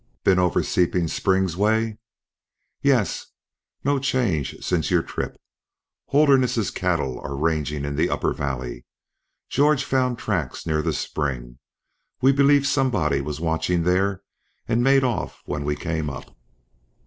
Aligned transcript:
"Been 0.23 0.39
over 0.39 0.63
Seeping 0.63 1.09
Springs 1.09 1.55
way?" 1.55 1.99
"Yes. 2.81 3.27
No 3.83 3.99
change 3.99 4.55
since 4.65 4.89
your 4.89 5.03
trip. 5.03 5.39
Holderness's 6.07 6.71
cattle 6.71 7.19
are 7.19 7.37
ranging 7.37 7.85
in 7.85 7.95
the 7.95 8.09
upper 8.09 8.33
valley. 8.33 8.83
George 9.47 9.83
found 9.83 10.17
tracks 10.17 10.65
near 10.65 10.81
the 10.81 10.91
spring. 10.93 11.59
We 12.19 12.31
believe 12.31 12.65
somebody 12.65 13.21
was 13.21 13.39
watching 13.39 13.83
there 13.83 14.23
and 14.67 14.83
made 14.83 15.03
off 15.03 15.39
when 15.45 15.65
we 15.65 15.75
came 15.75 16.09
up." 16.09 16.35